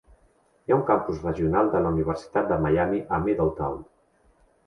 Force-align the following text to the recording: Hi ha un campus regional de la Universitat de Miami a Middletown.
Hi 0.67 0.71
ha 0.71 0.77
un 0.77 0.85
campus 0.85 1.19
regional 1.25 1.67
de 1.75 1.81
la 1.83 1.91
Universitat 1.95 2.49
de 2.53 2.59
Miami 2.63 3.01
a 3.17 3.19
Middletown. 3.27 3.77